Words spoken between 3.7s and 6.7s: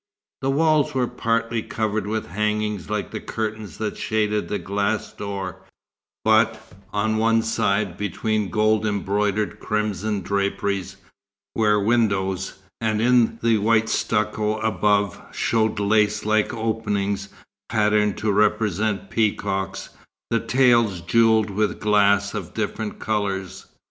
that shaded the glass door; but,